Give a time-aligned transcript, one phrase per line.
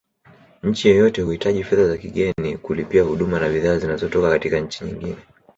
[0.63, 5.17] Nchi yoyote huhitaji fedha za kigeni kulipia huduma na bidhaa zinazotoka katika nchi nyingine